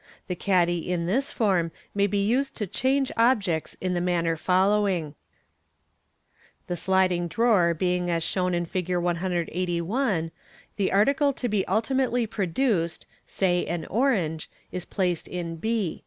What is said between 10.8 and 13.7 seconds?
article to be ultimately pro duced (say